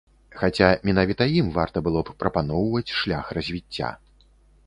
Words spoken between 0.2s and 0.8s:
Хаця